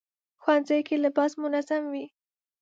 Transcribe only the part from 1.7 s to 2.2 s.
وي